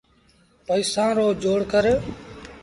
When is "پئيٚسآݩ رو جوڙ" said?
0.67-1.59